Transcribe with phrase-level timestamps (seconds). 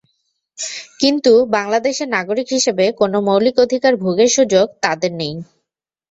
[0.99, 5.33] কিন্তু বাংলাদেশের নাগরিক হিসেবে কোনো মৌলিক অধিকার ভোগের সুযোগ তাঁদের নেই।